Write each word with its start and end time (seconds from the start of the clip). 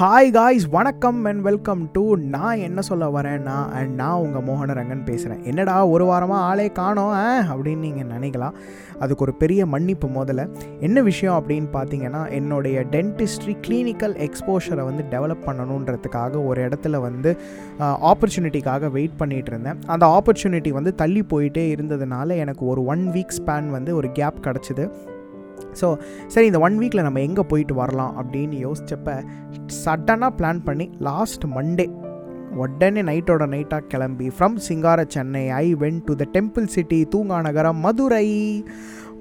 Hi 0.00 0.32
guys 0.32 0.68
வணக்கம் 0.68 1.24
and 1.24 1.42
welcome 1.42 1.88
to 1.92 2.16
நான் 2.16 2.56
என்ன 2.56 2.80
சொல்ல 2.80 3.06
வரேன்னா 3.06 3.68
அண்ட் 3.68 3.94
நான் 3.94 4.18
உங்கள் 4.18 4.42
மோகனரங்கன் 4.42 5.04
பேசுகிறேன் 5.04 5.44
என்னடா 5.44 5.86
ஒரு 5.86 6.04
வாரமாக 6.04 6.30
ஆளே 6.30 6.72
காணோம் 6.72 7.10
ஆ? 7.10 7.40
அப்படின்னு 7.40 7.76
நீங்கள் 7.76 8.18
நினைக்கலாம். 8.18 8.52
அதுக்கு 8.98 9.22
ஒரு 9.22 9.34
பெரிய 9.34 9.66
மன்னிப்பு 9.66 10.08
முதல்ல. 10.08 10.48
என்ன 10.80 11.02
விஷயம் 11.02 11.44
அப்படின்னு 11.46 11.66
பார்த்தீங்கன்னா 11.72 12.30
என்னுடைய 12.30 12.80
டென்டிஸ்ட்ரி 12.80 13.56
கிளினிக்கல் 13.68 14.28
எக்ஸ்போஷரை 14.28 14.84
வந்து 14.84 15.04
டெவலப் 15.10 15.46
பண்ணணுன்றதுக்காக 15.46 16.46
ஒரு 16.46 16.68
இடத்துல 16.68 17.00
வந்து 17.00 17.40
ஆப்பர்ச்சுனிட்டிக்காக 17.80 18.90
வெயிட் 18.90 19.18
பண்ணிகிட்டு 19.18 19.46
இருந்தேன். 19.46 19.78
அந்த 19.86 20.22
ஆப்பர்ச்சுனிட்டி 20.22 20.70
வந்து 20.70 20.94
தள்ளி 20.94 21.20
போயிட்டே 21.20 21.76
இருந்ததுனால 21.76 22.36
எனக்கு 22.36 22.66
ஒரு 22.66 22.84
ஒன் 22.84 23.10
வீக் 23.12 23.32
ஸ்பேன் 23.42 23.68
வந்து 23.68 23.96
ஒரு 23.96 24.12
கேப் 24.12 24.34
கிடச்சிது. 24.42 24.90
ஸோ 25.80 25.98
சரி 26.26 26.46
இந்த 26.46 26.58
ஒன் 26.58 26.78
வீக்கில் 26.78 27.02
நம்ம 27.02 27.20
எங்கே 27.20 27.42
போயிட்டு 27.42 27.74
வரலாம் 27.74 28.16
அப்படின்னு 28.16 28.52
யோசித்தப்ப 28.52 29.22
சடனாக 29.84 30.36
பிளான் 30.36 30.64
பண்ணி 30.64 30.90
லாஸ்ட் 30.98 31.44
மண்டே 31.46 31.88
உடனே 32.54 33.02
நைட்டோட 33.02 33.46
நைட்டாக 33.46 33.80
கிளம்பி 33.88 34.28
from 34.28 34.56
Singara 34.56 35.04
Chennai 35.08 35.50
I 35.50 35.74
went 35.74 36.00
to 36.04 36.14
the 36.14 36.26
temple 36.32 36.64
city 36.64 37.06
தூங்கா 37.14 37.40
நகரம் 37.40 37.76
மதுரை 37.76 38.62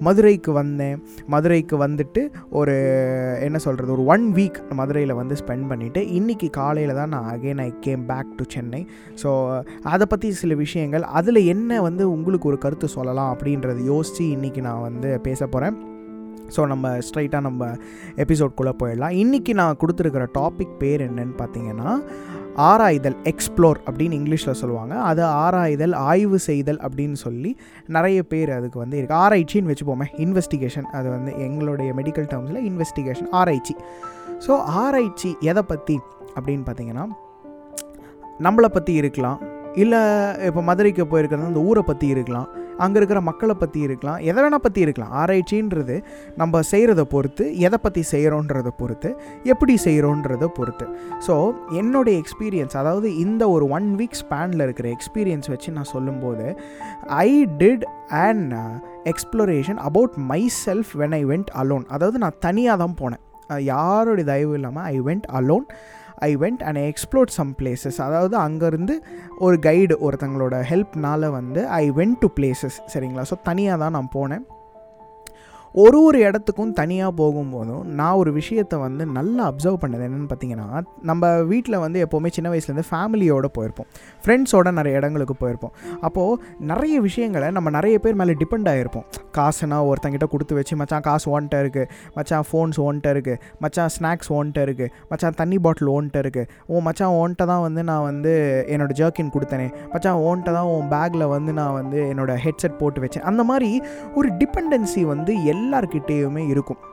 மதுரைக்கு 0.02 0.52
வந்தேன். 0.52 1.04
மதுரைக்கு 1.28 1.88
வந்துட்டு 1.88 2.30
ஒரு 2.50 2.76
என்ன 3.42 3.58
சொல்கிறது 3.58 3.92
ஒரு 3.92 4.06
ஒன் 4.06 4.34
வீக் 4.34 4.74
மதுரையில் 4.74 5.14
வந்து 5.14 5.36
ஸ்பெண்ட் 5.36 5.70
பண்ணிவிட்டு 5.70 5.98
இன்றைக்கி 5.98 6.50
காலையில் 6.50 6.94
தான் 6.94 7.10
நான் 7.10 7.40
again 7.40 7.62
I 7.62 7.74
came 7.80 8.06
back 8.06 8.36
to 8.38 8.44
Chennai 8.48 8.88
so 9.24 9.62
அதை 9.84 10.06
பற்றி 10.10 10.32
சில 10.32 10.54
விஷயங்கள் 10.54 11.02
அதில் 11.02 11.36
என்ன 11.36 11.82
வந்து 11.82 12.12
உங்களுக்கு 12.12 12.48
ஒரு 12.48 12.58
கருத்து 12.58 12.88
சொல்லலாம் 12.88 13.38
அப்படின்றத 13.38 13.84
யோசித்து 13.84 14.26
இன்றைக்கி 14.26 14.62
நான் 14.62 14.82
வந்து 14.82 15.20
பேச 15.20 15.48
போகிறேன் 15.48 15.89
ஸோ 16.56 16.68
நம்ம 16.72 16.92
ஸ்ட்ரைட்டாக 17.08 17.44
நம்ம 17.48 17.70
எபிசோட்குள்ளே 18.24 18.74
போயிடலாம். 18.82 19.16
இன்றைக்கி 19.24 19.54
நான் 19.62 19.80
கொடுத்துருக்கிற 19.84 20.28
டாபிக் 20.40 20.76
பேர் 20.84 21.04
என்னன்னு 21.08 21.36
பார்த்தீங்கன்னா 21.42 21.92
ஆராய்தல் 22.70 23.18
எக்ஸ்ப்ளோர் 23.32 23.80
அப்படின்னு 23.88 24.18
இங்கிலீஷில் 24.20 24.58
சொல்லுவாங்க. 24.62 24.94
அது 25.10 25.22
ஆராய்தல் 25.44 25.94
ஆய்வு 26.12 26.38
செய்தல் 26.48 26.80
அப்படின்னு 26.88 27.18
சொல்லி 27.26 27.52
நிறைய 27.98 28.20
பேர் 28.32 28.52
அதுக்கு 28.58 28.78
வந்து 28.84 28.98
இருக்குது 29.00 29.20
ஆராய்ச்சின்னு 29.26 29.72
வச்சுப்போமே 29.72 30.08
இன்வெஸ்டிகேஷன் 30.26 30.88
அது 31.00 31.08
வந்து 31.16 31.34
எங்களுடைய 31.46 31.92
மெடிக்கல் 32.00 32.28
டேர்ம்ஸில் 32.34 32.66
இன்வெஸ்டிகேஷன் 32.70 33.30
ஆராய்ச்சி. 33.42 33.76
ஸோ 34.46 34.52
ஆராய்ச்சி 34.84 35.32
எதை 35.52 35.64
பற்றி 35.72 35.98
அப்படின்னு 36.38 36.66
பார்த்தீங்கன்னா 36.68 37.06
நம்மளை 38.48 38.72
பற்றி 38.76 38.94
இருக்கலாம். 39.02 39.40
இல்லை 39.84 40.02
இப்போ 40.50 40.62
மதுரைக்கு 40.70 41.04
போயிருக்கிறது 41.14 41.52
அந்த 41.52 41.62
ஊரை 41.70 41.82
பற்றி 41.90 42.08
இருக்கலாம். 42.16 42.50
அங்கே 42.86 42.98
இருக்கிற 43.00 43.20
மக்களை 43.30 43.56
பற்றி 43.62 43.80
இருக்கலாம். 43.88 44.20
எதை 44.30 44.40
வேணால் 44.44 44.64
பற்றி 44.66 44.82
இருக்கலாம். 44.86 45.14
ஆராய்ச்சின்றது 45.22 45.96
நம்ம 46.42 46.62
செய்கிறத 46.72 47.04
பொறுத்து 47.14 47.46
எதை 47.68 47.80
பற்றி 47.86 48.04
செய்கிறோன்றதை 48.14 48.74
பொறுத்து 48.82 49.12
எப்படி 49.54 49.76
செய்கிறோன்றதை 49.86 50.50
பொறுத்து. 50.60 50.88
ஸோ 51.28 51.36
என்னுடைய 51.82 52.16
எக்ஸ்பீரியன்ஸ் 52.24 52.78
அதாவது 52.84 53.10
இந்த 53.26 53.44
ஒரு 53.56 53.68
ஒன் 53.78 53.90
வீக் 54.02 54.20
ஸ்பேனில் 54.24 54.66
இருக்கிற 54.68 54.90
எக்ஸ்பீரியன்ஸ் 54.98 55.52
வச்சு 55.54 55.76
நான் 55.78 55.92
சொல்லும்போது 55.96 56.48
I 57.26 57.30
did 57.64 57.86
and 58.26 58.54
exploration 59.14 59.80
about 59.90 60.16
myself 60.66 60.92
when 61.02 61.16
I 61.22 61.24
went 61.32 61.52
alone 61.64 61.88
அதாவது 61.98 62.18
நான் 62.26 62.40
தனியாக 62.48 62.82
தான் 62.84 63.00
போனேன். 63.02 63.24
யாருடைய 63.74 64.26
தயவு 64.32 64.54
இல்லாமல் 64.58 64.88
I 64.94 64.98
went 65.08 65.28
alone 65.38 65.66
I 66.20 66.36
went 66.38 66.64
and 66.64 66.78
explore 66.78 67.32
some 67.38 67.56
places 67.60 68.02
அதாவது 68.02 68.38
அங்கேருந்து 68.38 68.96
ஒரு 69.38 69.60
கைடு 69.60 69.98
ஒருத்தங்களோட 70.08 70.62
ஹெல்ப்னால் 70.72 71.30
வந்து 71.30 71.68
ஐ 71.68 71.92
வெண்ட் 71.92 72.20
டு 72.20 72.30
பிளேசஸ் 72.36 72.80
சரிங்களா? 72.94 73.26
ஸோ 73.32 73.36
தனியாக 73.44 73.80
தான் 73.80 73.92
நான் 73.92 74.10
போனேன். 74.16 74.46
ஒரு 75.76 75.98
ஒரு 76.04 76.20
இடத்துக்கும் 76.20 76.72
தனியாக 76.80 77.12
போகும்போதும் 77.20 77.84
நான் 78.00 78.20
ஒரு 78.22 78.32
விஷயத்தை 78.38 78.78
வந்து 78.80 79.04
நல்லா 79.18 79.44
அப்சர்வ் 79.50 79.78
பண்ணது 79.82 80.04
என்னென்னு 80.08 80.30
பார்த்தீங்கன்னா 80.32 80.68
நம்ம 81.10 81.30
வீட்டில் 81.52 81.78
வந்து 81.84 82.00
எப்போவுமே 82.06 82.30
சின்ன 82.38 82.48
வயசுலேருந்து 82.54 82.86
ஃபேமிலியோடு 82.92 83.50
போயிருப்போம். 83.58 83.88
ஃப்ரெண்ட்ஸோட 84.24 84.72
நிறைய 84.72 85.00
இடங்களுக்கு 85.00 85.36
போயிருப்போம். 85.44 85.74
அப்போது 86.08 86.40
நிறைய 86.72 86.96
விஷயங்களை 87.08 87.52
நம்ம 87.58 87.70
நிறைய 87.78 88.00
பேர் 88.00 88.18
மேலே 88.22 88.36
டிபெண்ட் 88.42 88.70
ஆகிருப்போம் 88.74 89.06
காசுனா 89.38 89.78
ஒருத்தங்கிட்ட 89.90 90.28
கொடுத்து 90.34 90.54
வச்சு 90.60 90.76
மச்சான் 90.82 91.06
காசு 91.08 91.28
ஓன்ட்ட 91.36 91.62
இருக்குது 91.64 91.88
மச்சான் 92.18 92.48
ஃபோன்ஸ் 92.50 92.80
ஓன்ட்ட 92.88 93.14
இருக்குது 93.16 93.40
மச்சான் 93.66 93.94
ஸ்நாக்ஸ் 93.98 94.32
ஓன்ட்ட 94.38 94.66
இருக்குது 94.68 94.92
மச்சான் 95.12 95.38
தண்ணி 95.42 95.60
பாட்டில் 95.68 95.92
ஓன்ட்ட 95.96 96.24
இருக்குது 96.26 96.48
ஓ 96.68 96.82
மச்சான் 96.88 97.16
ஓன்ட்ட 97.22 97.46
தான் 97.52 97.64
வந்து 97.68 97.84
நான் 97.92 98.04
வந்து 98.10 98.34
என்னோடய 98.74 99.00
ஜர்க்கின் 99.02 99.32
கொடுத்தனே 99.36 99.70
மச்சான் 99.94 100.20
ஓன்ட்ட 100.30 100.50
தான் 100.58 100.72
உன் 100.74 100.90
பேக்கில் 100.96 101.28
வந்து 101.36 101.54
நான் 101.62 101.76
வந்து 101.80 102.00
என்னோடய 102.14 102.38
ஹெட்செட் 102.48 102.78
போட்டு 102.82 103.02
வச்சேன். 103.06 103.26
அந்த 103.32 103.44
மாதிரி 103.52 103.72
ஒரு 104.16 104.30
டிபெண்டன்சி 104.42 105.04
வந்து 105.14 105.32
எல் 105.52 105.59
எல்லார்கிட்டேயுமே 105.60 106.46
இருக்கும். 106.50 106.84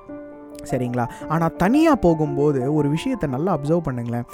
சரிங்களா? 0.70 1.04
ஆனால் 1.28 1.56
தனியாக 1.56 1.96
போகும்போது 2.04 2.74
ஒரு 2.74 2.88
விஷயத்தை 2.88 3.30
நல்லா 3.30 3.50
அப்சர்வ் 3.56 3.84
பண்ணுங்களேன். 3.88 4.24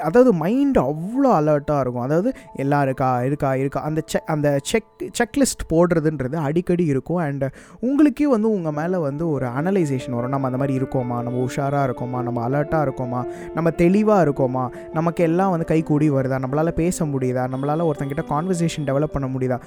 அதாவது 0.00 0.30
மைண்டு 0.32 0.80
அவ்வளோ 0.88 1.28
அலர்ட்டாக 1.36 1.78
இருக்கும். 1.80 2.02
அதாவது 2.02 2.30
எல்லாம் 2.54 2.82
இருக்கா 2.82 3.22
இருக்கா 3.22 3.50
இருக்கா 3.54 3.80
அந்த 3.80 4.00
செக் 4.06 4.26
அந்த 4.26 4.48
செக் 4.70 4.90
செக்லிஸ்ட் 5.18 5.64
போடுறதுன்றது 5.72 6.34
அடிக்கடி 6.34 6.84
இருக்கும். 6.84 7.16
அண்ட் 7.16 7.44
உங்களுக்கே 7.80 8.26
வந்து 8.26 8.50
உங்கள் 8.50 8.72
மேலே 8.72 8.96
வந்து 8.96 9.30
ஒரு 9.30 9.46
அனலைசேஷன் 9.46 10.16
வரும். 10.18 10.28
நம்ம 10.28 10.46
அந்த 10.46 10.58
மாதிரி 10.58 10.78
இருக்கோமா? 10.80 11.22
நம்ம 11.22 11.46
உஷாராக 11.46 11.86
இருக்கோமா? 11.88 12.20
நம்ம 12.22 12.42
அலர்ட்டாக 12.48 12.86
இருக்கோமா? 12.88 13.22
நம்ம 13.54 13.70
தெளிவாக 13.70 14.26
இருக்கோமா? 14.26 14.66
நமக்கு 14.92 15.24
எல்லாம் 15.24 15.50
வந்து 15.50 15.64
கை 15.64 15.82
கூடி 15.82 16.10
வருதா? 16.10 16.42
நம்மளால் 16.46 16.78
பேச 16.82 17.04
முடியுதா? 17.04 17.46
நம்மளால் 17.54 17.88
ஒருத்தங்கிட்ட 17.90 18.26
கான்வர்சேஷன் 18.34 18.88
டெவலப் 18.90 19.16
பண்ண 19.16 19.28
முடியுதா? 19.36 19.58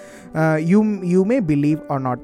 You 0.73 0.81
you 1.16 1.23
may 1.23 1.40
believe 1.41 1.81
or 1.88 2.01
not 2.01 2.23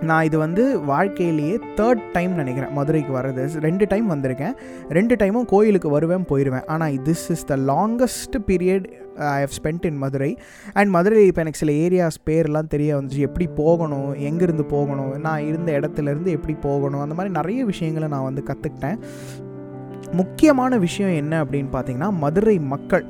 நான் 0.00 0.24
இது 0.24 0.38
வந்து 0.38 0.80
வாழ்க்கையிலேயே 0.80 1.58
தேர்ட் 1.76 2.02
டைம் 2.12 2.32
நினைக்கிறேன். 2.32 2.72
மதுரைக்கு 2.72 3.12
வர்றது. 3.16 3.60
ரெண்டு 3.60 3.86
டைம் 3.86 4.10
வந்திருக்கேன். 4.12 4.54
ரெண்டு 4.88 5.14
டைமும் 5.14 5.44
கோயிலுக்கு 5.44 5.88
வருவேன் 5.88 6.26
போயிடுவேன் 6.30 6.66
ஆனால் 6.66 6.92
this 6.92 7.30
is 7.30 7.44
the 7.44 7.56
longest 7.56 8.36
period 8.46 8.86
I 9.16 9.40
have 9.44 9.54
spend 9.58 9.86
in 9.86 9.96
Madurai 9.96 10.38
and 10.72 10.90
Madurai 10.90 11.26
இப்போ 11.26 11.40
எனக்கு 11.40 11.58
சில 11.58 11.72
ஏரியாஸ் 11.72 12.18
பேர்லாம் 12.30 12.70
தெரிய 12.74 12.96
வந்துச்சு. 12.96 13.20
எப்படி 13.28 13.46
போகணும் 13.46 14.14
எங்கேருந்து 14.14 14.62
போகணும் 14.62 15.20
நான் 15.20 15.46
இருந்த 15.46 15.72
இடத்துலேருந்து 15.80 16.26
எப்படி 16.26 16.56
போகணும் 16.68 17.00
அந்த 17.00 17.14
மாதிரி 17.14 17.34
நிறைய 17.34 17.64
விஷயங்களை 17.64 18.08
நான் 18.08 18.22
வந்து 18.22 18.44
கற்றுக்கிட்டேன் 18.50 18.98
முக்கியமான 20.12 20.78
விஷயம் 20.78 21.14
என்ன 21.14 21.44
அப்படின்னு 21.44 21.70
பார்த்தீங்கன்னா 21.72 22.12
மதுரை 22.12 22.58
மக்கள். 22.58 23.04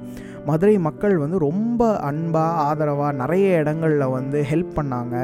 மதுரை 0.48 0.74
மக்கள் 0.86 1.14
வந்து 1.22 1.38
ரொம்ப 1.44 1.82
அன்பாக 2.08 2.62
ஆதரவாக 2.68 3.12
நிறைய 3.20 3.46
இடங்களில் 3.62 4.12
வந்து 4.14 4.38
ஹெல்ப் 4.50 4.72
பண்ணாங்க. 4.78 5.14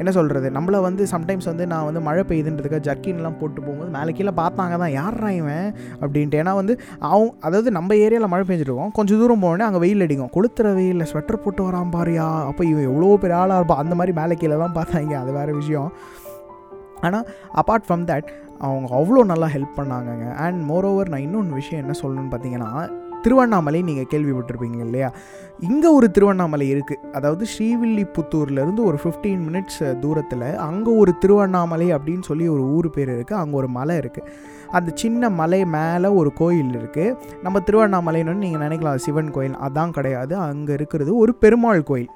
என்ன 0.00 0.10
சொல்கிறது 0.18 0.48
நம்மளை 0.56 0.78
வந்து 0.86 1.02
சம்டைம்ஸ் 1.12 1.48
வந்து 1.50 1.64
நான் 1.72 1.86
வந்து 1.88 2.00
மழை 2.08 2.22
பெய்யுதுன்றதுக்காக 2.30 2.82
ஜர்க்கின்லாம் 2.88 3.38
போட்டு 3.40 3.60
போகும்போது 3.66 3.90
மேலே 3.98 4.14
கீழே 4.18 4.32
பார்த்தாங்க 4.40 4.76
தான் 4.82 4.94
யாரா 5.00 5.30
இவன்? 5.40 5.68
அப்படின்ட்டு. 6.02 6.40
ஏன்னா 6.42 6.54
வந்து 6.60 6.76
அவங்க 7.10 7.30
அதாவது 7.48 7.70
நம்ம 7.78 7.94
ஏரியாவில் 8.04 8.32
மழை 8.34 8.46
பெஞ்சிருக்கோம் 8.50 8.94
கொஞ்சம் 8.98 9.20
தூரம் 9.22 9.44
போனோடனே 9.44 9.66
அங்கே 9.68 9.82
வெயில் 9.84 10.04
அடிக்கும். 10.06 10.32
கொளுத்துற 10.36 10.74
வெயிலில் 10.80 11.08
ஸ்வெட்டர் 11.12 11.42
போட்டு 11.44 11.62
வரான் 11.68 11.92
பாரியா. 11.96 12.28
அப்போ 12.50 12.64
இவன் 12.72 12.88
எவ்வளோ 12.90 13.12
பெரிய 13.24 13.38
ஆளாக 13.42 13.60
இருப்பான் 13.60 13.82
அந்த 13.84 13.96
மாதிரி 14.00 14.14
மேலே 14.20 14.36
கீழே 14.42 14.58
தான் 14.64 14.76
பார்த்தாங்க. 14.78 15.14
அது 15.22 15.32
வேறு 15.38 15.54
விஷயம். 15.60 15.90
ஆனால் 17.06 17.26
அப்பார்ட் 17.60 17.86
ஃப்ரம் 17.88 18.06
தட் 18.10 18.30
அவங்க 18.66 18.88
அவ்வளோ 19.00 19.20
நல்லா 19.32 19.46
ஹெல்ப் 19.54 19.78
பண்ணாங்கங்க. 19.78 20.26
அண்ட் 20.46 20.58
மோரோவர் 20.70 21.12
நான் 21.12 21.24
இன்னொன்று 21.26 21.60
விஷயம் 21.60 21.82
என்ன 21.84 21.94
சொல்லணும்னு 22.02 22.32
பார்த்தீங்கன்னா 22.32 22.72
திருவண்ணாமலை 23.24 23.80
நீங்கள் 23.88 24.08
கேள்விப்பட்டிருப்பீங்க 24.12 24.80
இல்லையா? 24.86 25.08
இங்கே 25.68 25.88
ஒரு 25.88 26.10
திருவண்ணாமலை 26.10 26.66
இருக்குது 26.74 27.10
அதாவது 27.12 27.44
ஸ்ரீவில்லிபுத்தூர்லேருந்து 27.52 28.84
ஒரு 28.90 28.98
ஃபிஃப்டீன் 29.02 29.42
மினிட்ஸ் 29.48 29.82
தூரத்தில் 30.00 30.46
அங்கே 30.68 30.92
ஒரு 31.02 31.14
திருவண்ணாமலை 31.24 31.88
அப்படின்னு 31.96 32.26
சொல்லி 32.30 32.48
ஒரு 32.48 32.64
ஊர் 32.76 32.88
பேர் 32.90 33.12
இருக்குது 33.16 33.40
அங்கே 33.42 33.56
ஒரு 33.56 33.68
மலை 33.78 33.96
இருக்குது 33.96 34.28
அந்த 34.78 34.90
சின்ன 34.94 35.30
மலை 35.40 35.60
மேலே 35.76 36.08
ஒரு 36.20 36.30
கோயில் 36.32 36.72
இருக்குது 36.80 37.16
நம்ம 37.42 37.60
திருவண்ணாமலைன்னு 37.66 38.42
நீங்கள் 38.44 38.64
நினைக்கலாம் 38.66 39.04
சிவன் 39.06 39.30
கோயில். 39.30 39.56
அதான் 39.66 39.94
கிடையாது. 39.96 40.34
அங்கே 40.48 40.72
இருக்கிறது 40.72 41.16
ஒரு 41.16 41.34
பெருமாள் 41.34 41.82
கோயில். 41.82 42.10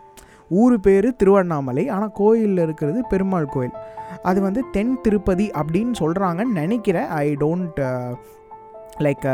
ஊர் 0.50 0.76
பேர் 0.80 1.08
திருவண்ணாமலை. 1.16 1.84
ஆனால் 1.88 2.12
கோயிலில் 2.14 2.62
இருக்கிறது 2.66 3.00
பெருமாள் 3.12 3.52
கோயில். 3.54 3.74
அது 4.22 4.38
வந்து 4.40 4.60
தென் 4.72 5.00
திருப்பதி 5.02 5.46
அப்படின்னு 5.60 5.94
சொல்கிறாங்கன்னு 6.02 6.60
நினைக்கிறேன். 6.62 7.08
I 7.24 7.28
don't 7.44 7.80
like 8.98 9.24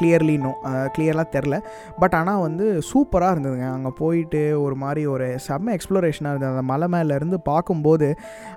clearly 0.00 0.36
know 0.44 0.52
கிளியர்லாம் 0.96 1.32
தெரில. 1.36 1.56
பட் 1.98 2.14
ஆனால் 2.14 2.40
வந்து 2.40 2.66
சூப்பராக 2.92 3.34
இருந்ததுங்க. 3.34 3.68
அங்கே 3.76 3.92
போயிட்டு 3.98 4.42
ஒரு 4.62 4.74
மாதிரி 4.74 5.06
ஒரு 5.06 5.28
செம்ம 5.48 5.74
எக்ஸ்ப்ளோரேஷனாக 5.76 6.32
இருந்தது. 6.34 6.52
அந்த 6.54 6.62
மலை 6.62 6.88
மேலேருந்து 6.96 7.38
பார்க்கும்போது 7.52 8.08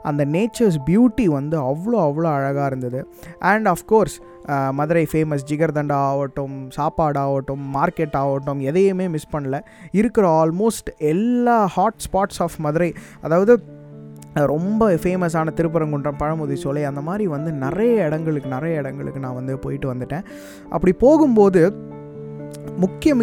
அந்த 0.04 0.25
நேச்சர்ஸ் 0.25 0.80
பியூட்டி 0.90 1.25
வந்து 1.38 1.57
அவ்வளோ 1.72 2.00
அவ்வளோ 2.07 2.30
அழகாக 2.38 2.66
இருந்தது. 2.66 3.01
And 3.40 3.68
of course 3.68 4.18
uh, 4.54 4.72
Madurai 4.72 5.07
famous 5.12 5.48
jigarthanda 5.50 5.98
ஆகட்டும் 6.12 6.56
சாப்பாடு 6.78 7.19
ஆகட்டும் 7.19 7.63
மார்க்கெட் 7.75 8.16
ஆகட்டும் 8.22 8.60
எதையுமே 8.60 9.07
மிஸ் 9.16 9.34
பண்ணல. 9.36 9.57
இருக்கிற 9.92 10.28
ஆல்மோஸ்ட் 10.42 10.90
எல்லா 11.13 11.57
ஹாட் 11.75 12.01
ஸ்பாட்ஸ் 12.07 12.42
ஆஃப் 12.46 12.57
மதுரை 12.57 12.90
அதாவது 13.22 13.54
ரொம்ப 14.45 14.91
ஃபேமஸான 14.94 15.53
திருப்பரங்குன்றம் 15.56 16.19
பழமுதி 16.19 16.53
சோலை 16.53 16.83
அந்த 16.83 17.01
மாதிரி 17.01 17.27
வந்து 17.27 17.51
நிறைய 17.51 18.06
இடங்களுக்கு 18.06 18.50
நிறைய 18.50 18.77
இடங்களுக்கு 18.77 19.19
நான் 19.19 19.39
வந்து 19.41 19.59
போயிட்டு 19.59 19.94
வந்துட்டேன். 19.94 20.25
அப்படி 20.69 20.94
போகும்போது 20.94 21.88
முக்கிய 22.75 23.13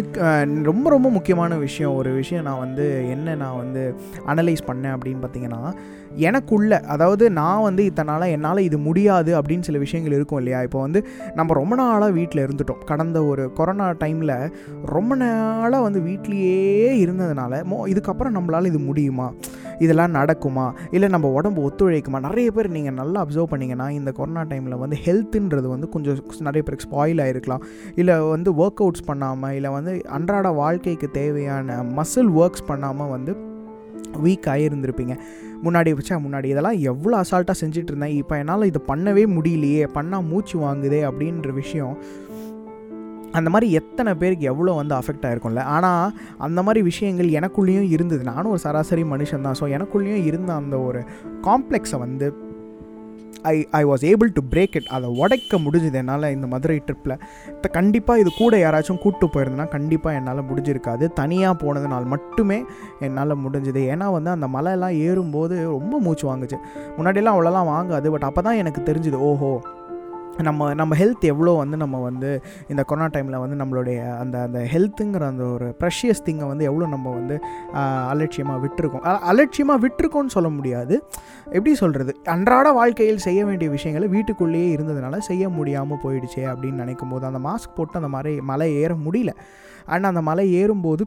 ரொம்ப 0.63 0.89
ரொம்ப 0.89 1.09
முக்கியமான 1.09 1.55
விஷயம் 1.55 1.95
ஒரு 1.95 2.13
விஷயம் 2.13 2.43
நான் 2.43 2.59
வந்து 2.59 3.09
என்ன 3.09 3.35
நான் 3.35 3.57
வந்து 3.57 3.95
அனலைஸ் 4.25 4.67
பண்ணேன் 4.67 4.95
அப்படின்னு 4.95 5.23
பார்த்தீங்கன்னா 5.23 5.73
எனக்குள்ள 6.15 6.79
அதாவது 6.79 7.31
நான் 7.31 7.61
வந்து 7.61 7.85
இத்தனை 7.85 8.13
நாளாக 8.13 8.31
என்னால் 8.31 8.57
இது 8.57 8.77
முடியாது 8.77 9.41
அப்படின்னு 9.41 9.59
சில 9.59 9.77
விஷயங்கள் 9.77 10.13
இருக்கும் 10.13 10.37
இல்லையா? 10.37 10.61
இப்போ 10.61 10.79
வந்து 10.79 11.07
நம்ம 11.35 11.53
ரொம்ப 11.53 11.75
நாளாக 11.75 12.11
வீட்டில் 12.11 12.45
இருந்துட்டோம். 12.45 12.83
கடந்த 12.85 13.25
ஒரு 13.25 13.53
கொரோனா 13.53 13.89
டைமில் 13.89 14.51
ரொம்ப 14.85 15.15
நாளாக 15.15 15.83
வந்து 15.83 15.99
வீட்லேயே 15.99 16.91
இருந்ததுனால 17.05 17.63
மோ 17.63 17.79
இதுக்கப்புறம் 17.93 18.37
நம்மளால் 18.37 18.65
இது 18.65 18.79
முடியுமா? 18.79 19.33
இதெல்லாம் 19.79 20.13
நடக்குமா? 20.13 20.73
இல்லை 20.91 21.09
நம்ம 21.09 21.27
உடம்பு 21.29 21.61
ஒத்துழைக்குமா? 21.69 22.19
நிறைய 22.19 22.51
பேர் 22.51 22.69
நீங்கள் 22.69 22.93
நல்லா 22.93 23.25
அப்சர்வ் 23.25 23.51
பண்ணிங்கன்னா 23.51 23.89
இந்த 23.89 24.11
கொரோனா 24.11 24.41
டைமில் 24.41 24.77
வந்து 24.77 24.97
ஹெல்த்துன்றது 25.05 25.67
வந்து 25.67 25.89
கொஞ்சம் 25.89 26.17
நிறைய 26.39 26.61
பேருக்கு 26.61 26.87
ஸ்பாயில் 26.87 27.21
ஆகிருக்கலாம் 27.25 27.63
இல்லை 27.95 28.19
வந்து 28.19 28.53
ஒர்க் 28.53 28.81
அவுட்ஸ் 28.81 29.05
பண்ணாமல் 29.05 29.55
இல்லை 29.55 29.69
வந்து 29.69 29.93
அன்றாட 30.09 30.49
வாழ்க்கைக்கு 30.49 31.11
தேவையான 31.11 31.83
மசில் 31.95 32.31
ஒர்க்ஸ் 32.35 32.67
பண்ணாமல் 32.67 33.07
வந்து 33.07 33.35
வீக் 34.23 34.47
ஆகியிருந்திருப்பீங்க 34.53 35.15
முன்னாடி 35.63 35.91
வச்சா 35.97 36.15
முன்னாடி. 36.15 36.43
இதெல்லாம் 36.43 36.79
எவ்வளோ 36.79 37.21
அசால்ட்டாக 37.21 37.55
செஞ்சுட்டு 37.61 37.91
இருந்தேன். 37.91 38.15
இப்போ 38.15 38.37
என்னால் 38.37 38.63
இதை 38.63 38.81
பண்ணவே 38.87 39.23
முடியலையே. 39.37 39.87
பண்ணால் 39.93 40.27
மூச்சு 40.27 40.59
வாங்குதே 40.59 40.99
அப்படின்ற 41.09 41.53
விஷயம் 41.53 41.97
அந்த 43.33 43.49
மாதிரி 43.49 43.71
எத்தனை 43.71 44.13
பேருக்கு 44.13 44.49
எவ்வளோ 44.51 44.71
வந்து 44.71 44.95
அஃபெக்ட் 44.95 45.25
ஆகிருக்கும்ல 45.27 45.63
ஆனால் 45.75 46.11
அந்த 46.37 46.63
மாதிரி 46.63 46.81
விஷயங்கள் 46.81 47.35
எனக்குள்ளேயும் 47.39 47.89
இருந்தது. 47.95 48.23
நானும் 48.23 48.51
ஒரு 48.51 48.59
சராசரி 48.59 49.03
மனுஷன் 49.03 49.45
தான். 49.47 49.57
ஸோ 49.61 49.67
எனக்குள்ளேயும் 49.77 50.25
இருந்த 50.25 50.53
அந்த 50.53 50.79
ஒரு 50.79 51.01
காம்ப்ளெக்ஸை 51.47 51.99
வந்து 51.99 52.45
I 53.43 53.67
I 53.71 53.85
was 53.85 54.03
able 54.09 54.29
to 54.37 54.41
break 54.51 54.75
it 54.77 54.87
அதை 54.95 55.09
உடைக்க 55.09 55.57
முடிஞ்சுது 55.57 55.93
என்னால் 55.93 56.25
இந்த 56.35 56.47
மதுரை 56.47 56.81
ட்ரிப்பில் 56.87 57.13
இப்போ 57.53 57.67
கண்டிப்பாக 57.67 58.19
இது 58.19 58.29
கூட 58.37 58.57
யாராச்சும் 58.57 58.99
கூப்பிட்டு 59.03 59.27
போயிருந்தேன்னா 59.33 59.67
கண்டிப்பாக 59.67 60.17
என்னால் 60.19 60.47
முடிஞ்சிருக்காது. 60.49 61.07
தனியாக 61.21 61.55
போனதுனால் 61.63 62.05
மட்டுமே 62.05 62.65
என்னால் 62.99 63.41
முடிஞ்சுது. 63.45 63.83
ஏன்னா 63.93 64.11
வந்து 64.11 64.29
அந்த 64.29 64.47
மலையெல்லாம் 64.47 64.97
ஏறும்போது 65.07 65.57
ரொம்ப 65.65 65.99
மூச்சு 65.99 66.27
வாங்குச்சு. 66.31 66.59
முன்னாடியெல்லாம் 66.97 67.37
அவ்வளோலாம் 67.37 67.71
வாங்காது. 67.75 68.09
பட் 68.15 68.23
அப்போ 68.23 68.41
தான் 68.41 68.55
எனக்கு 68.55 68.81
தெரிஞ்சுது 68.91 69.19
ஓஹோ 69.29 69.61
நம்ம 70.43 70.73
நம்ம 70.73 70.95
ஹெல்த் 70.95 71.25
எவ்வளோ 71.25 71.51
வந்து 71.51 71.77
நம்ம 71.77 72.01
வந்து 72.01 72.41
இந்த 72.67 72.83
கொரோனா 72.83 73.07
டைமில் 73.07 73.39
வந்து 73.39 73.57
நம்மளுடைய 73.63 74.17
அந்த 74.17 74.41
அந்த 74.41 74.59
ஹெல்த்துங்கிற 74.73 75.21
அந்த 75.21 75.43
ஒரு 75.43 75.75
ப்ரெஷியஸ் 75.79 76.23
திங்கை 76.25 76.47
வந்து 76.47 76.63
எவ்வளோ 76.63 76.87
நம்ம 76.87 77.09
வந்து 77.09 77.39
அலட்சியமாக 78.09 78.67
விட்டுருக்கோம். 78.67 79.03
அலட்சியமாக 79.31 79.87
விட்டுருக்கோன்னு 79.87 80.25
சொல்ல 80.25 80.49
முடியாது. 80.49 81.03
எப்படி 81.45 81.75
சொல்கிறது 81.75 82.15
அன்றாட 82.23 82.71
வாழ்க்கையில் 82.71 83.17
செய்ய 83.17 83.45
வேண்டிய 83.45 83.69
விஷயங்களை 83.71 84.07
வீட்டுக்குள்ளேயே 84.15 84.75
இருந்ததுனால 84.75 85.17
செய்ய 85.17 85.49
முடியாமல் 85.49 86.01
போயிடுச்சே 86.03 86.43
அப்படின்னு 86.53 86.83
நினைக்கும் 86.83 87.09
போது 87.09 87.25
அந்த 87.25 87.39
மாஸ்க் 87.49 87.75
போட்டு 87.75 87.93
அந்த 87.93 88.07
மாதிரி 88.07 88.41
மலை 88.41 88.75
ஏற 88.75 88.95
முடியல. 88.95 89.33
அண்ட் 89.85 90.03
அந்த 90.03 90.21
மலை 90.21 90.53
ஏறும்போது 90.53 91.05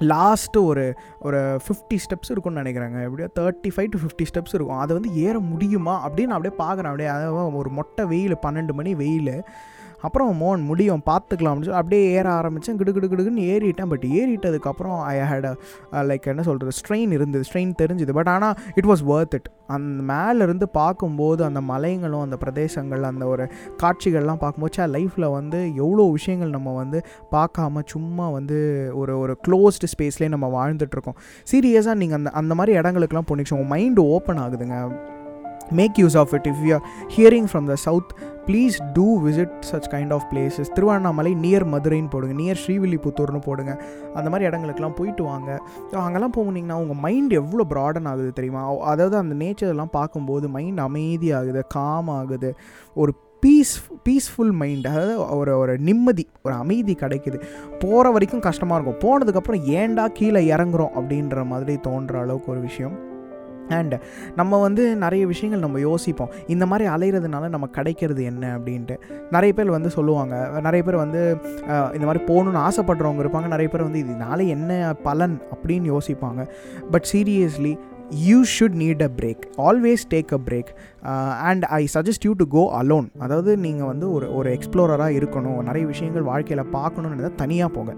லாஸ்ட்டு 0.00 0.64
ஒரு 0.64 0.94
ஒரு 1.20 1.60
ஃபிஃப்டி 1.68 1.96
ஸ்டெப்ஸ் 1.96 2.30
இருக்கும்னு 2.30 2.60
நினைக்கிறாங்க. 2.60 3.02
எப்படியோ 3.02 3.28
thirty 3.38 3.70
five 3.76 3.88
to 3.88 3.98
fifty 3.98 4.26
steps 4.34 4.54
இருக்கும். 4.54 4.78
அதை 4.78 4.96
வந்து 5.00 5.14
ஏற 5.14 5.38
முடியுமா 5.38 6.08
அப்படின்னு 6.08 6.34
அப்படியே 6.36 6.54
பார்க்குறேன். 6.60 6.92
அப்படியே 6.92 7.08
அதாவது 7.08 7.56
ஒரு 7.56 7.70
மொட்டை 7.70 8.04
வெயில் 8.04 8.36
பன்னெண்டு 8.36 8.72
மணி 8.72 8.94
வெயில். 8.94 9.42
அப்புறம் 10.00 10.42
மோன் 10.42 10.64
முடியும் 10.64 11.02
பார்த்துக்கலாம் 11.06 11.52
அப்படின்னு 11.52 11.68
சொல்லி 11.68 11.72
அப்படியே 11.72 12.10
ஏற 12.10 12.30
ஆரம்பித்தேன் 12.30 12.76
கிடு 12.76 12.92
கிடு 12.92 13.06
கிடுக்குன்னு 13.06 13.46
ஏறிட்டேன். 13.54 13.88
பட் 13.88 14.04
ஏறிட்டதுக்கப்புறம் 14.04 15.00
ஐ 15.00 15.16
ஹேட் 15.18 15.54
லைக் 15.92 16.22
என்ன 16.22 16.42
சொல்கிறது 16.42 16.76
ஸ்ட்ரெயின் 16.80 17.12
இருந்தது. 17.12 17.44
ஸ்ட்ரெயின் 17.52 17.72
தெரிஞ்சுது. 17.82 18.12
பட் 18.12 18.28
ஆனால் 18.28 18.54
இட் 18.74 18.86
வாஸ் 18.86 19.04
ஒர்த் 19.08 19.34
இட் 19.34 19.48
அந்த 19.66 20.14
மேலேருந்து 20.14 20.64
பார்க்கும்போது 20.72 21.44
அந்த 21.44 21.60
மலைங்களும் 21.60 22.20
அந்த 22.20 22.36
பிரதேசங்கள் 22.44 23.00
அந்த 23.00 23.26
ஒரு 23.26 23.50
காட்சிகள்லாம் 23.82 24.42
பார்க்கும்போது 24.44 24.86
லைஃப்பில் 24.86 25.32
வந்து 25.32 25.74
எவ்வளோ 25.74 26.10
விஷயங்கள் 26.10 26.50
நம்ம 26.50 26.74
வந்து 26.74 27.00
பார்க்காம 27.30 27.82
சும்மா 27.84 28.28
வந்து 28.28 28.90
ஒரு 28.94 29.18
ஒரு 29.18 29.36
க்ளோஸ்டு 29.48 29.90
ஸ்பேஸ்லேயே 29.96 30.28
நம்ம 30.28 30.48
வாழ்ந்துட்டுருக்கோம் 30.56 31.18
சீரியஸாக 31.52 31.94
நீங்கள் 31.94 32.18
அந்த 32.18 32.30
அந்த 32.30 32.54
மாதிரி 32.54 32.78
இடங்களுக்குலாம் 32.78 33.28
போனீங்க. 33.32 33.54
உங்கள் 33.54 33.70
மைண்டு 33.72 33.98
ஓப்பன் 33.98 34.38
ஆகுதுங்க. 34.38 35.14
Make 35.70 35.98
use 35.98 36.16
of 36.16 36.34
it 36.34 36.48
if 36.52 36.62
you 36.66 36.74
are 36.74 36.86
hearing 37.16 37.48
from 37.52 37.66
the 37.72 37.74
south 37.74 38.10
please 38.46 38.76
do 38.92 39.06
visit 39.26 39.54
such 39.70 39.88
kind 39.94 40.12
of 40.12 40.26
places 40.32 40.72
Tiruvannamalai 40.72 41.34
near 41.34 41.66
மதுரைன்னு 41.74 42.10
போடுங்க. 42.10 42.34
நியர் 42.42 42.60
ஸ்ரீவில்லிபுத்தூர்னு 42.66 43.40
போடுங்க. 43.48 43.82
அந்த 44.14 44.30
மாதிரி 44.30 44.48
இடங்களுக்குலாம் 44.50 44.96
போயிட்டு 45.00 45.24
வாங்க. 45.24 45.60
ஸோ 45.92 45.94
அங்கெல்லாம் 45.94 46.36
போனீங்கன்னா 46.38 46.78
உங்கள் 46.82 47.00
மைண்ட் 47.06 47.32
எவ்வளோ 47.32 47.64
ப்ராடன் 47.74 48.08
ஆகுது 48.12 48.32
தெரியுமா? 48.32 48.76
அதாவது 48.78 49.16
அந்த 49.16 49.34
நேச்சர்லாம் 49.44 49.94
பார்க்கும்போது 49.98 50.48
மைண்ட் 50.48 50.80
அமைதியாகுது 50.80 51.62
காம் 51.68 52.08
ஆகுது. 52.08 52.54
ஒரு 52.94 53.14
பீஸ் 53.40 53.74
பீஸ்ஃபுல் 54.06 54.52
மைண்ட் 54.52 54.86
அதாவது 54.86 55.36
ஒரு 55.36 55.58
ஒரு 55.58 55.78
நிம்மதி 55.78 56.28
ஒரு 56.42 56.54
அமைதி 56.54 56.94
கிடைக்குது. 57.00 57.40
போகிற 57.78 58.10
வரைக்கும் 58.10 58.40
கஷ்டமாக 58.40 58.78
இருக்கும். 58.78 59.00
போனதுக்கப்புறம் 59.04 59.66
ஏன்டா 59.80 60.06
கீழே 60.12 60.56
இறங்குறோம் 60.56 60.94
அப்படின்ற 61.00 61.44
மாதிரி 61.46 61.76
தோன்ற 61.80 62.18
அளவுக்கு 62.18 62.50
ஒரு 62.50 62.60
விஷயம். 62.60 63.15
அண்ட் 63.78 63.94
நம்ம 64.36 64.60
வந்து 64.66 64.82
நிறைய 65.04 65.24
விஷயங்கள் 65.32 65.64
நம்ம 65.64 65.80
யோசிப்போம். 65.80 66.32
இந்த 66.54 66.66
மாதிரி 66.66 66.86
அலைகிறதுனால 66.94 67.48
நம்ம 67.54 67.66
கிடைக்கிறது 67.78 68.24
என்ன 68.24 68.44
அப்படின்ட்டு. 68.58 68.96
நிறைய 69.30 69.52
பேர் 69.58 69.74
வந்து 69.76 69.90
சொல்லுவாங்க. 69.90 70.34
நிறைய 70.68 70.82
பேர் 70.88 71.02
வந்து 71.04 71.22
இந்த 71.96 72.06
மாதிரி 72.08 72.22
போகணுன்னு 72.30 72.64
ஆசைப்படுறவங்க 72.68 73.22
இருப்பாங்க. 73.24 73.48
நிறைய 73.56 73.70
பேர் 73.74 73.86
வந்து 73.88 74.02
இதனால 74.06 74.46
என்ன 74.56 74.94
பலன் 75.08 75.36
அப்படின்னு 75.56 75.92
யோசிப்பாங்க. 75.96 76.42
But 76.90 77.08
seriously 77.12 77.74
you 78.26 78.40
should 78.54 78.76
need 78.80 79.00
a 79.06 79.08
break 79.20 79.44
always 79.68 80.02
take 80.12 80.32
a 80.36 80.40
break 80.48 80.68
and 81.48 81.64
I 81.78 81.80
suggest 81.94 82.26
you 82.26 82.32
to 82.42 82.46
go 82.56 82.62
alone 82.80 83.08
அதாவது 83.26 83.52
நீங்கள் 83.64 83.88
வந்து 83.92 84.06
ஒரு 84.16 84.26
ஒரு 84.34 84.48
எக்ஸ்ப்ளோரராக 84.56 85.16
இருக்கணும். 85.18 85.62
நிறைய 85.68 85.84
விஷயங்கள் 85.86 86.28
வாழ்க்கையில் 86.32 86.70
பார்க்கணுன்னு 86.76 87.32
தனியாக 87.42 87.70
போங்க. 87.76 87.94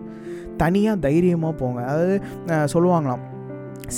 தனியாக 0.56 0.98
தைரியமாக 1.08 1.54
போங்க. 1.54 1.80
அதாவது 1.90 2.16
சொல்லுவாங்களாம். 2.74 3.24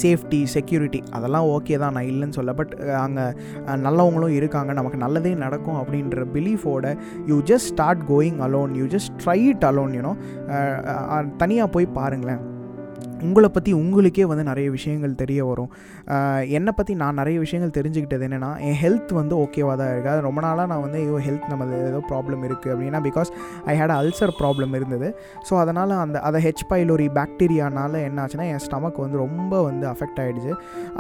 சேஃப்டி 0.01 0.41
செக்யூரிட்டி 0.55 1.01
அதெல்லாம் 1.19 1.49
ஓகே 1.57 1.79
தான் 1.83 1.95
நான் 1.97 2.11
இல்லைன்னு 2.13 2.39
சொல்ல. 2.39 2.53
பட் 2.61 2.75
அங்கே 3.05 3.25
நல்லவங்களும் 3.87 4.37
இருக்காங்க. 4.39 4.71
நமக்கு 4.81 5.03
நல்லதே 5.05 5.35
நடக்கும் 5.45 5.81
அப்படின்ற 5.83 6.27
பிலீஃபோட 6.37 6.95
you 7.33 7.39
just 7.53 7.71
start 7.75 8.05
going 8.13 8.41
alone 8.49 8.75
you 8.81 8.87
just 8.97 9.17
try 9.25 9.39
it 9.53 9.67
alone 9.73 9.97
you know 9.99 10.15
தனியாக 11.43 11.75
போய் 11.77 11.95
பாருங்களேன். 12.01 12.43
உங்களை 13.29 13.49
பற்றி 13.57 13.71
உங்களுக்கே 13.81 14.25
வந்து 14.31 14.45
நிறைய 14.51 14.69
விஷயங்கள் 14.77 15.15
தெரிய 15.23 15.41
வரும். 15.51 15.71
என்னை 16.59 16.73
பற்றி 16.79 16.93
நான் 17.03 17.19
நிறைய 17.21 17.37
விஷயங்கள் 17.45 17.75
தெரிஞ்சுக்கிட்டது 17.79 18.27
என்னென்னா 18.29 18.51
என் 18.69 18.79
ஹெல்த் 18.83 19.13
வந்து 19.21 19.35
ஓகேவாக 19.45 19.77
தான் 19.81 19.91
இருக்குது 19.95 20.13
அது 20.15 20.23
ரொம்ப 20.29 20.41
நாளாக 20.47 20.67
நான் 20.73 20.83
வந்து 20.87 20.99
ஐயோ 21.03 21.21
ஹெல்த் 21.27 21.47
நமது 21.53 21.75
ஏதோ 21.91 22.01
ப்ராப்ளம் 22.11 22.45
இருக்குது 22.49 22.73
அப்படின்னா 22.75 23.01
because 23.09 23.31
I 23.73 23.75
had 23.81 23.95
ulcer 23.99 24.35
problem 24.41 24.75
இருந்தது. 24.81 25.11
ஸோ 25.49 25.53
அதனால் 25.65 25.95
அந்த 26.05 26.21
அதை 26.31 26.41
ஹெச் 26.47 26.65
பைலோரி 26.73 27.09
பாக்டீரியானால் 27.19 27.99
என்ன 28.09 28.21
ஆச்சுன்னா 28.25 28.49
என் 28.55 28.63
ஸ்டமக் 28.67 29.01
வந்து 29.05 29.19
ரொம்ப 29.25 29.63
வந்து 29.69 29.87
அஃபெக்ட் 29.93 30.21
ஆகிடுச்சு 30.25 30.53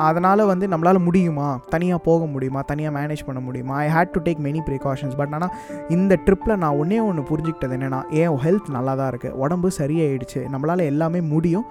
அதனால் 0.08 0.44
வந்து 0.52 0.66
நம்மளால் 0.74 1.02
முடியுமா? 1.08 1.48
தனியாக 1.74 2.00
போக 2.08 2.24
முடியுமா? 2.34 2.62
தனியாக 2.72 2.94
மேனேஜ் 2.98 3.26
பண்ண 3.28 3.42
முடியுமா? 3.48 3.76
I 3.84 3.88
had 3.96 4.14
to 4.16 4.22
take 4.26 4.42
many 4.48 4.62
precautions 4.70 5.16
but 5.20 5.34
ஆனால் 5.38 5.54
இந்த 5.96 6.18
ட்ரிப்பில் 6.26 6.58
நான் 6.64 6.78
ஒன்றே 6.82 7.00
ஒன்று 7.08 7.22
புரிஞ்சுக்கிட்டது 7.30 7.76
என்னென்னா 7.78 8.02
என் 8.22 8.38
ஹெல்த் 8.44 8.68
நல்லா 8.76 8.94
தான் 9.00 9.10
இருக்குது 9.12 9.38
உடம்பு 9.44 9.70
சரியாயிடுச்சு. 9.80 10.42
நம்மளால் 10.54 10.88
எல்லாமே 10.92 11.22
முடியும். 11.34 11.66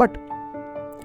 பட் 0.00 0.16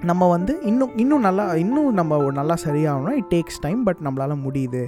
நம்ம 0.08 0.26
வந்து 0.32 0.52
இன்னும் 0.68 0.92
இன்னும் 1.02 1.24
நல்லா 1.26 1.44
இன்னும் 1.62 1.96
நம்ம 1.98 2.18
நல்லா 2.38 2.54
சரியாகணும் 2.64 3.16
இட் 3.20 3.28
டேக்ஸ் 3.32 3.60
டைம் 3.64 3.80
பட் 3.86 4.00
நம்மளால் 4.06 4.42
முடியுது. 4.44 4.82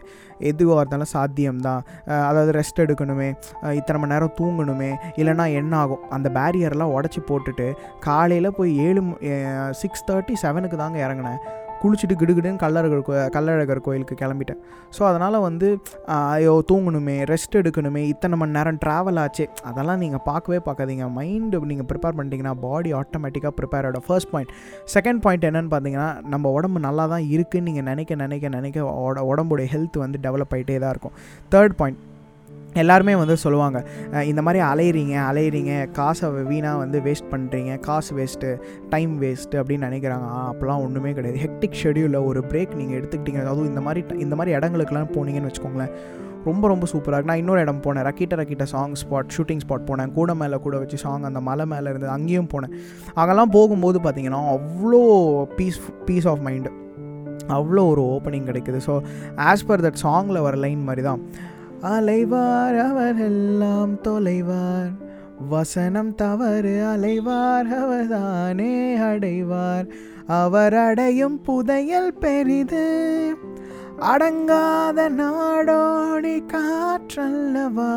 எதுவாக 0.51 0.79
இருந்தாலும் 0.81 1.11
சாத்தியம்தான். 1.15 1.83
அதாவது 2.29 2.53
ரெஸ்ட் 2.59 2.83
எடுக்கணுமே 2.85 3.29
இத்தனை 3.79 3.99
மணி 4.03 4.13
நேரம் 4.13 4.37
தூங்கணுமே 4.41 4.91
இல்லைனா 5.21 5.47
என்ன 5.61 5.77
ஆகும்? 5.83 6.05
அந்த 6.17 6.31
பேரியர்லாம் 6.39 6.95
உடச்சி 6.97 7.23
போட்டுட்டு 7.31 7.67
காலையில் 8.07 8.57
போய் 8.59 8.73
ஏழு 8.87 9.03
சிக்ஸ் 9.83 10.07
தேர்ட்டி 10.11 10.37
செவனுக்கு 10.45 10.81
தாங்க 10.83 10.99
இறங்கினேன். 11.07 11.43
குளிச்சுட்டு 11.83 12.17
கிடுகிடுன்னு 12.23 12.63
கல்லழகர் 12.65 13.05
கோ 13.09 13.15
கல்லழகர் 13.37 13.83
கோயிலுக்கு 13.87 14.17
கிளம்பிட்டேன். 14.23 14.61
ஸோ 14.97 15.03
அதனால் 15.11 15.39
வந்து 15.49 15.69
ஐயோ 16.17 16.55
தூங்கணுமே 16.71 17.17
ரெஸ்ட் 17.33 17.59
எடுக்கணுமே 17.61 18.03
இத்தனை 18.13 18.37
மணி 18.43 18.57
நேரம் 18.59 18.81
ட்ராவல் 18.85 19.21
ஆச்சு 19.25 19.47
அதெல்லாம் 19.71 20.01
நீங்கள் 20.05 20.25
பார்க்கவே 20.31 20.61
பார்க்காதீங்க. 20.69 21.07
மைண்டு 21.19 21.63
நீங்கள் 21.73 21.89
ப்ரிப்பேர் 21.93 22.17
பண்ணிட்டீங்கன்னா 22.19 22.55
பாடி 22.67 22.93
ஆட்டோமேட்டிக்காக 23.01 23.55
ப்ரிப்பேர் 23.61 23.89
ஆகிடும் 23.89 24.07
ஃபர்ஸ்ட் 24.09 24.33
பாயிண்ட் 24.35 24.55
செகண்ட் 24.95 25.23
பாயிண்ட் 25.27 25.49
என்னென்னு 25.51 25.73
பார்த்தீங்கன்னா 25.75 26.09
நம்ம 26.35 26.55
உடம்பு 26.59 26.87
நல்லா 26.89 27.07
தான் 27.15 27.27
இருக்குதுன்னு 27.35 27.69
நீங்கள் 27.71 27.89
நினைக்க 27.91 28.23
நினைக்க 28.25 28.55
நினைக்க 28.59 28.89
உடம்புடைய 29.33 29.69
ஹெல்த் 29.75 29.99
வந்து 30.05 30.21
டெவலப் 30.29 30.55
ஆகிட்டே 30.57 30.79
தான் 30.87 30.95
இருக்கும். 30.97 31.17
தேர்ட் 31.55 31.77
பாயிண்ட் 31.83 32.01
எல்லாருமே 32.81 33.15
வந்து 33.21 33.35
சொல்லுவாங்க 33.43 33.79
இந்த 34.31 34.41
மாதிரி 34.47 34.61
அலையிறீங்க 34.69 35.15
அலையிறீங்க 35.31 35.73
காசை 35.99 36.29
வீணாக 36.51 36.81
வந்து 36.83 36.99
வேஸ்ட் 37.07 37.29
பண்ணுறீங்க 37.33 37.73
காசு 37.87 38.13
வேஸ்ட்டு 38.19 38.51
டைம் 38.93 39.13
வேஸ்ட்டு 39.23 39.59
அப்படின்னு 39.61 39.89
நினைக்கிறாங்க. 39.89 40.27
அப்போலாம் 40.51 40.83
ஒன்றுமே 40.87 41.13
கிடையாது. 41.19 41.39
ஹெக்டிக் 41.45 41.79
ஷெடியூலில் 41.83 42.27
ஒரு 42.31 42.43
பிரேக் 42.51 42.75
நீங்கள் 42.81 42.99
எடுத்துக்கிட்டீங்க. 43.01 43.41
அதுவும் 43.53 43.71
இந்த 43.73 43.83
மாதிரி 43.87 44.03
இந்த 44.27 44.37
மாதிரி 44.41 44.57
இடங்களுக்குலாம் 44.59 45.15
போனீங்கன்னு 45.17 45.51
வச்சுக்கோங்களேன் 45.51 45.95
ரொம்ப 46.49 46.65
ரொம்ப 46.73 46.85
சூப்பராக 46.93 47.17
இருக்கு. 47.17 47.33
நான் 47.33 47.43
இன்னொரு 47.43 47.61
இடம் 47.65 47.83
போனேன் 47.85 48.05
Rakita 48.09 48.39
Rakita 48.41 48.65
song 48.75 48.97
spot 49.03 49.33
shooting 49.37 49.63
spot 49.65 49.89
போனேன். 49.91 50.13
கூட 50.19 50.35
மேலே 50.41 50.57
கூட 50.65 50.77
வச்சு 50.83 50.99
சாங் 51.05 51.29
அந்த 51.31 51.41
மலை 51.49 51.67
மேலே 51.73 51.87
இருந்தது 51.93 52.13
அங்கேயும் 52.17 52.51
போனேன். 52.55 52.75
அங்கெல்லாம் 53.21 53.55
போகும்போது 53.57 54.01
பார்த்தீங்கன்னா 54.07 54.43
அவ்வளோ 54.57 55.03
பீஸ் 55.59 55.81
பீஸ் 56.09 56.29
ஆஃப் 56.33 56.45
மைண்டு 56.49 56.73
அவ்வளோ 57.59 57.85
ஒரு 57.93 58.03
ஓப்பனிங் 58.15 58.49
கிடைக்குது. 58.51 58.81
ஸோ 58.89 58.95
ஆஸ் 59.51 59.67
பர் 59.71 59.85
தட் 59.87 60.03
சாங்கில் 60.07 60.45
வர 60.49 60.57
லைன் 60.67 60.83
மாதிரி 60.89 61.05
தான் 61.11 61.23
அலைவார் 61.83 62.79
அவரெல்லாம் 62.79 64.01
தொலைவார். 64.01 64.91
வசனம் 65.49 66.15
தவறு 66.15 66.83
அலைவார் 66.97 67.77
அவர்தானே 67.77 68.97
அடைவார். 68.97 69.89
அவர் 70.27 70.75
அடையும் 70.75 71.41
புதையல் 71.41 72.15
பெரிது. 72.15 73.35
அடங்காத 73.99 75.09
நாடோடி 75.09 76.43
காற்றல்லவா? 76.53 77.97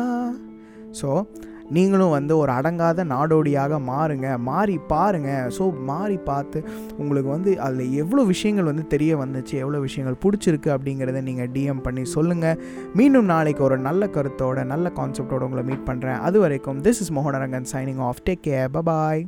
ஸோ 1.02 1.22
நீங்களும் 1.70 2.10
வந்து 2.10 2.38
ஒரு 2.38 2.52
அடங்காத 2.52 3.04
நாடோடியாக 3.04 3.78
மாறுங்க. 3.78 4.38
மாறி 4.38 4.78
பாருங்க. 4.88 5.48
ஸோ 5.58 5.84
மாறி 5.84 6.16
பார்த்து 6.16 6.64
உங்களுக்கு 6.98 7.30
வந்து 7.30 7.60
அதில் 7.60 7.92
எவ்வளோ 7.92 8.22
விஷயங்கள் 8.22 8.64
வந்து 8.64 8.86
தெரிய 8.86 9.16
வந்துச்சு 9.16 9.52
எவ்வளோ 9.52 9.78
விஷயங்கள் 9.78 10.20
பிடிச்சிருக்கு 10.24 10.70
அப்படிங்கிறத 10.70 11.20
நீங்கள் 11.20 11.46
டிஎம் 11.46 11.82
பண்ணி 11.82 12.04
சொல்லுங்கள் 12.04 12.58
மீண்டும் 12.94 13.24
நாளைக்கு 13.24 13.62
ஒரு 13.62 13.78
நல்ல 13.78 14.06
கருத்தோட 14.06 14.64
நல்ல 14.64 14.92
கான்செப்டோட 14.96 15.40
உங்களை 15.40 15.64
மீட் 15.64 15.88
பண்ணுறேன் 15.90 16.20
அது 16.20 16.40
வரைக்கும் 16.40 16.80
this 16.80 17.00
is 17.00 17.12
Mohanarangan 17.12 17.70
signing 17.72 17.98
off 17.98 18.22
take 18.24 18.42
care 18.42 18.68
bye bye 18.70 19.26